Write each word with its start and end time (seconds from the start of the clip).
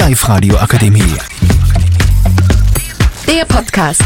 Live-Radio 0.00 0.56
Akademie. 0.56 1.14
Der 3.28 3.44
Podcast. 3.44 4.02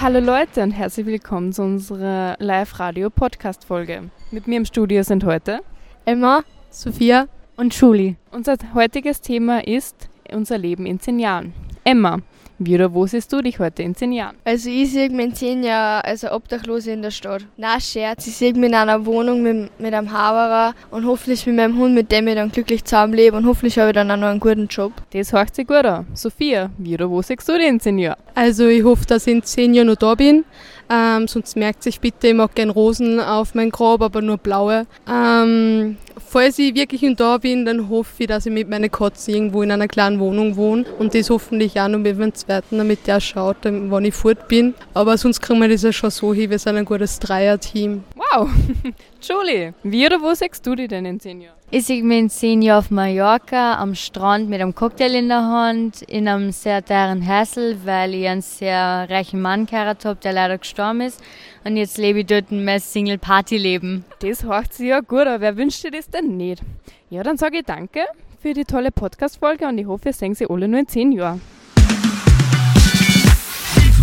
Hallo 0.00 0.18
Leute 0.18 0.60
und 0.64 0.72
herzlich 0.72 1.06
willkommen 1.06 1.52
zu 1.52 1.62
unserer 1.62 2.34
Live-Radio-Podcast-Folge. 2.40 4.10
Mit 4.32 4.48
mir 4.48 4.56
im 4.56 4.64
Studio 4.64 5.04
sind 5.04 5.22
heute 5.22 5.60
Emma, 6.04 6.42
Sophia 6.70 7.28
und 7.56 7.78
Julie. 7.78 8.16
Unser 8.32 8.56
heutiges 8.74 9.20
Thema 9.20 9.64
ist 9.64 10.08
unser 10.32 10.58
Leben 10.58 10.84
in 10.84 10.98
zehn 10.98 11.20
Jahren. 11.20 11.54
Emma, 11.84 12.22
wie 12.58 12.74
oder 12.74 12.92
wo 12.94 13.06
siehst 13.06 13.32
du 13.32 13.40
dich 13.42 13.58
heute 13.58 13.82
in 13.82 13.94
zehn 13.94 14.12
Jahren? 14.12 14.36
Also 14.44 14.70
ich 14.70 14.92
sehe 14.92 15.10
mich 15.10 15.26
in 15.26 15.34
zehn 15.34 15.62
Jahren 15.64 16.02
als 16.04 16.24
Obdachlose 16.24 16.92
in 16.92 17.02
der 17.02 17.10
Stadt. 17.10 17.44
Na 17.56 17.80
Scherz, 17.80 18.26
ich 18.26 18.36
sehe 18.36 18.52
mich 18.52 18.68
in 18.68 18.74
einer 18.74 19.04
Wohnung 19.06 19.42
mit, 19.42 19.78
mit 19.80 19.94
einem 19.94 20.12
Haberer 20.12 20.74
und 20.90 21.06
hoffentlich 21.06 21.46
mit 21.46 21.56
meinem 21.56 21.78
Hund, 21.78 21.94
mit 21.94 22.12
dem 22.12 22.28
ich 22.28 22.34
dann 22.34 22.52
glücklich 22.52 22.84
zusammenlebe 22.84 23.36
und 23.36 23.46
hoffentlich 23.46 23.78
habe 23.78 23.90
ich 23.90 23.94
dann 23.94 24.10
auch 24.10 24.16
noch 24.16 24.28
einen 24.28 24.40
guten 24.40 24.68
Job. 24.68 24.92
Das 25.12 25.32
hört 25.32 25.54
sich 25.54 25.66
gut 25.66 25.84
an. 25.84 26.06
Sophia, 26.14 26.70
wie 26.78 26.94
oder 26.94 27.10
wo 27.10 27.22
siehst 27.22 27.48
du 27.48 27.58
dich 27.58 27.68
in 27.68 27.80
zehn 27.80 27.98
Jahren? 27.98 28.20
Also 28.34 28.66
ich 28.66 28.84
hoffe, 28.84 29.04
dass 29.06 29.26
ich 29.26 29.34
in 29.34 29.42
zehn 29.42 29.74
Jahren 29.74 29.88
noch 29.88 29.96
da 29.96 30.14
bin. 30.14 30.44
Ähm, 30.90 31.28
sonst 31.28 31.56
merkt 31.56 31.82
sich 31.82 32.00
bitte, 32.00 32.28
ich 32.28 32.34
mag 32.34 32.54
gerne 32.54 32.72
Rosen 32.72 33.20
auf 33.20 33.54
mein 33.54 33.70
Grab, 33.70 34.02
aber 34.02 34.20
nur 34.20 34.38
blaue. 34.38 34.86
Ähm, 35.10 35.96
falls 36.28 36.58
ich 36.58 36.74
wirklich 36.74 37.16
da 37.16 37.38
bin, 37.38 37.64
dann 37.64 37.88
hoffe 37.88 38.22
ich, 38.22 38.26
dass 38.26 38.46
ich 38.46 38.52
mit 38.52 38.68
meiner 38.68 38.88
Katze 38.88 39.32
irgendwo 39.32 39.62
in 39.62 39.70
einer 39.70 39.88
kleinen 39.88 40.20
Wohnung 40.20 40.56
wohne 40.56 40.84
und 40.98 41.14
das 41.14 41.30
hoffentlich 41.30 41.80
auch 41.80 41.88
noch 41.88 41.98
mit 41.98 42.18
meinem 42.18 42.34
zweiten, 42.34 42.78
damit 42.78 43.06
der 43.06 43.20
schaut, 43.20 43.58
wann 43.62 44.04
ich 44.04 44.14
fort 44.14 44.48
bin. 44.48 44.74
Aber 44.94 45.16
sonst 45.16 45.40
kriegen 45.40 45.60
wir 45.60 45.68
das 45.68 45.82
ja 45.82 45.92
schon 45.92 46.10
so 46.10 46.34
hin, 46.34 46.50
wir 46.50 46.58
sind 46.58 46.76
ein 46.76 46.84
gutes 46.84 47.18
Dreier-Team. 47.18 48.04
Wow! 48.34 48.48
Julie, 49.20 49.74
wie 49.82 50.06
oder 50.06 50.20
wo 50.20 50.34
siehst 50.34 50.66
du 50.66 50.74
dich 50.74 50.88
denn 50.88 51.04
in 51.04 51.20
zehn 51.20 51.40
Jahren? 51.40 51.56
Ich 51.70 51.86
sehe 51.86 52.02
mich 52.02 52.18
in 52.18 52.30
zehn 52.30 52.62
Jahren 52.62 52.78
auf 52.78 52.90
Mallorca 52.90 53.78
am 53.78 53.94
Strand 53.94 54.48
mit 54.48 54.60
einem 54.60 54.74
Cocktail 54.74 55.14
in 55.14 55.28
der 55.28 55.42
Hand, 55.42 56.02
in 56.02 56.26
einem 56.26 56.50
sehr 56.50 56.84
teuren 56.84 57.26
Häusl, 57.26 57.78
weil 57.84 58.14
ich 58.14 58.26
einen 58.26 58.42
sehr 58.42 59.06
reichen 59.08 59.40
Mann 59.40 59.66
geheiratet 59.66 60.04
habe, 60.04 60.20
der 60.20 60.32
leider 60.32 60.58
gestorben 60.58 61.02
ist. 61.02 61.20
Und 61.64 61.76
jetzt 61.76 61.98
lebe 61.98 62.20
ich 62.20 62.26
dort 62.26 62.50
mein 62.50 62.80
Single-Party-Leben. 62.80 64.04
Das 64.20 64.44
hört 64.44 64.72
sich 64.72 64.88
ja 64.88 65.00
gut 65.00 65.26
an. 65.26 65.40
Wer 65.40 65.56
wünscht 65.56 65.84
dir 65.84 65.90
das 65.90 66.10
denn 66.10 66.36
nicht? 66.36 66.62
Ja, 67.10 67.22
dann 67.22 67.36
sage 67.36 67.58
ich 67.58 67.64
danke 67.64 68.00
für 68.40 68.52
die 68.52 68.64
tolle 68.64 68.90
Podcast-Folge 68.90 69.66
und 69.66 69.78
ich 69.78 69.86
hoffe, 69.86 70.06
wir 70.06 70.12
sehen 70.12 70.34
sie 70.34 70.46
alle 70.48 70.66
nur 70.66 70.80
in 70.80 70.88
zehn 70.88 71.12
Jahren. 71.12 71.40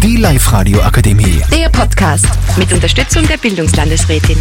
Die 0.02 0.18
Live-Radio 0.18 0.82
Akademie. 0.82 1.44
Der 1.54 1.70
Podcast 1.82 2.28
mit 2.58 2.72
Unterstützung 2.74 3.28
der 3.28 3.38
Bildungslandesrätin. 3.38 4.38